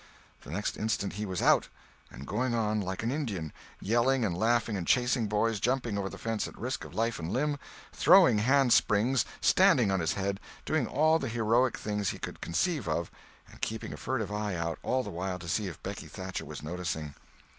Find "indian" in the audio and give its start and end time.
3.11-3.53